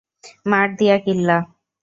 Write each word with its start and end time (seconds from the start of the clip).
মার 0.45 0.67
দিয়া 0.77 0.97
কেল্লা। 1.05 1.37